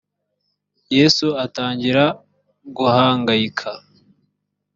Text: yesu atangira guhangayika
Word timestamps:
yesu 0.97 1.27
atangira 1.45 2.03
guhangayika 2.75 3.69